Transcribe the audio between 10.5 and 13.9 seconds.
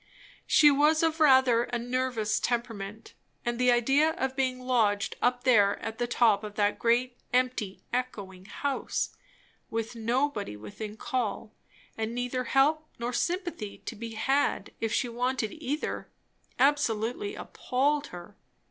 within call, and neither help nor sympathy